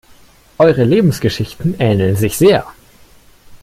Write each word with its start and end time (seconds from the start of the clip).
Eure 0.57 0.83
Lebensgeschichten 0.83 1.75
ähneln 1.79 2.15
sich 2.15 2.35
sehr. 2.35 2.65